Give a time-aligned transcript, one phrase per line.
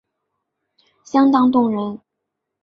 [1.03, 2.01] 相当动人